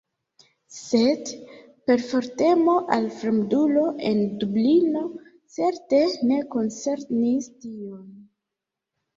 [0.75, 1.27] Sed
[1.91, 5.05] perfortemo al fremdulo en Dublino
[5.59, 8.05] certe ne koncernis tion.